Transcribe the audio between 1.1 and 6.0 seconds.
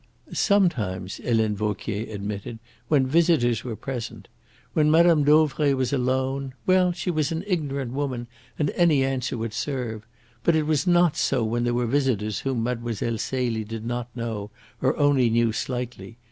Helene Vauquier admitted, "when visitors were present. When Mme. Dauvray was